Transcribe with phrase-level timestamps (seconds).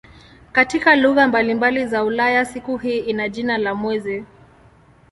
[0.51, 4.25] Katika lugha mbalimbali za Ulaya siku hii ina jina la "mwezi".